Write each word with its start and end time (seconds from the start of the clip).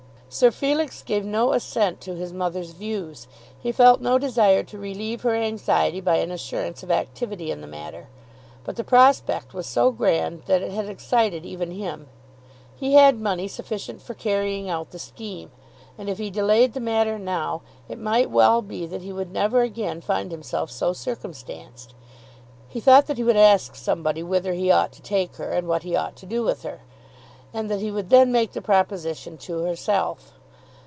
Sir 0.33 0.49
Felix 0.49 1.03
gave 1.03 1.25
no 1.25 1.51
assent 1.51 1.99
to 1.99 2.15
his 2.15 2.31
mother's 2.31 2.71
views. 2.71 3.27
He 3.59 3.73
felt 3.73 3.99
no 3.99 4.17
desire 4.17 4.63
to 4.63 4.77
relieve 4.77 5.23
her 5.23 5.35
anxiety 5.35 5.99
by 5.99 6.19
an 6.19 6.31
assurance 6.31 6.83
of 6.83 6.89
activity 6.89 7.51
in 7.51 7.59
the 7.59 7.67
matter. 7.67 8.07
But 8.63 8.77
the 8.77 8.85
prospect 8.85 9.53
was 9.53 9.67
so 9.67 9.91
grand 9.91 10.43
that 10.45 10.61
it 10.61 10.71
had 10.71 10.87
excited 10.87 11.45
even 11.45 11.71
him. 11.71 12.07
He 12.73 12.93
had 12.93 13.19
money 13.19 13.49
sufficient 13.49 14.01
for 14.01 14.13
carrying 14.13 14.69
out 14.69 14.91
the 14.91 14.99
scheme, 14.99 15.51
and 15.97 16.09
if 16.09 16.17
he 16.17 16.29
delayed 16.29 16.71
the 16.75 16.79
matter 16.79 17.19
now, 17.19 17.61
it 17.89 17.99
might 17.99 18.29
well 18.31 18.61
be 18.61 18.85
that 18.85 19.01
he 19.01 19.11
would 19.11 19.33
never 19.33 19.63
again 19.63 19.99
find 19.99 20.31
himself 20.31 20.71
so 20.71 20.93
circumstanced. 20.93 21.93
He 22.69 22.79
thought 22.79 23.07
that 23.07 23.17
he 23.17 23.23
would 23.25 23.35
ask 23.35 23.75
somebody 23.75 24.23
whither 24.23 24.53
he 24.53 24.71
ought 24.71 24.93
to 24.93 25.01
take 25.01 25.35
her, 25.35 25.49
and 25.49 25.67
what 25.67 25.83
he 25.83 25.93
ought 25.97 26.15
to 26.15 26.25
do 26.25 26.41
with 26.41 26.63
her; 26.63 26.79
and 27.53 27.69
that 27.69 27.81
he 27.81 27.91
would 27.91 28.09
then 28.09 28.31
make 28.31 28.53
the 28.53 28.61
proposition 28.61 29.37
to 29.37 29.57
herself. 29.63 30.33